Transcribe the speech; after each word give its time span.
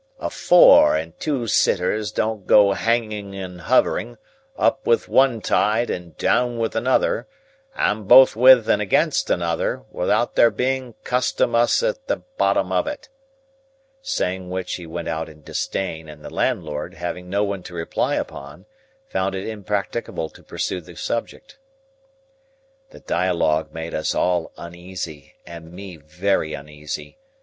A 0.19 0.31
four 0.31 0.95
and 0.97 1.15
two 1.19 1.45
sitters 1.45 2.11
don't 2.11 2.47
go 2.47 2.73
hanging 2.73 3.35
and 3.35 3.61
hovering, 3.61 4.17
up 4.57 4.87
with 4.87 5.07
one 5.07 5.41
tide 5.41 5.91
and 5.91 6.17
down 6.17 6.57
with 6.57 6.75
another, 6.75 7.27
and 7.75 8.07
both 8.07 8.35
with 8.35 8.67
and 8.67 8.81
against 8.81 9.29
another, 9.29 9.83
without 9.91 10.33
there 10.33 10.49
being 10.49 10.95
Custom 11.03 11.53
'Us 11.53 11.83
at 11.83 12.07
the 12.07 12.15
bottom 12.17 12.71
of 12.71 12.87
it." 12.87 13.09
Saying 14.01 14.49
which 14.49 14.73
he 14.73 14.87
went 14.87 15.07
out 15.07 15.29
in 15.29 15.43
disdain; 15.43 16.09
and 16.09 16.25
the 16.25 16.33
landlord, 16.33 16.95
having 16.95 17.29
no 17.29 17.43
one 17.43 17.61
to 17.61 17.75
reply 17.75 18.15
upon, 18.15 18.65
found 19.07 19.35
it 19.35 19.45
impracticable 19.47 20.29
to 20.29 20.41
pursue 20.41 20.81
the 20.81 20.95
subject. 20.95 21.59
This 22.89 23.01
dialogue 23.01 23.71
made 23.71 23.93
us 23.93 24.15
all 24.15 24.51
uneasy, 24.57 25.35
and 25.45 25.71
me 25.71 25.97
very 25.97 26.55
uneasy. 26.55 27.19